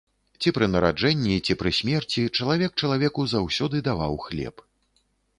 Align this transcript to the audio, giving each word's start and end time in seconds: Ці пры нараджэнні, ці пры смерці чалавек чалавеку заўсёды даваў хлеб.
Ці 0.43 0.51
пры 0.55 0.67
нараджэнні, 0.75 1.35
ці 1.49 1.55
пры 1.59 1.73
смерці 1.79 2.23
чалавек 2.37 2.71
чалавеку 2.85 3.21
заўсёды 3.35 3.83
даваў 3.89 4.17
хлеб. 4.25 4.65